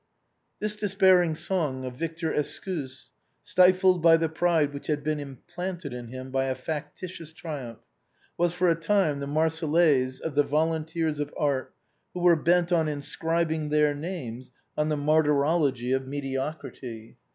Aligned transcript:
This 0.59 0.75
despairing 0.75 1.35
song 1.35 1.85
of 1.85 1.95
Victor 1.95 2.33
Escousse, 2.33 3.11
stifled 3.43 4.01
by 4.01 4.17
the 4.17 4.29
pride 4.29 4.73
which 4.73 4.87
had 4.87 5.03
been 5.03 5.19
implanted 5.19 5.93
in 5.93 6.07
him 6.07 6.31
by 6.31 6.45
a 6.45 6.55
factitious 6.55 7.31
triumph, 7.31 7.77
was 8.35 8.51
for 8.51 8.67
a 8.67 8.73
time 8.73 9.19
the" 9.19 9.27
Marseillaise" 9.37 10.19
of 10.25 10.33
the 10.33 10.43
volun 10.43 10.87
teers 10.87 11.19
of 11.19 11.31
art 11.37 11.75
who 12.15 12.19
were 12.21 12.35
bent 12.35 12.71
on 12.71 12.87
inscribing 12.87 13.69
their 13.69 13.93
names 13.93 14.49
on 14.75 14.89
the 14.89 14.97
martyrology 14.97 15.91
of 15.91 16.07
mediocrity. 16.07 17.17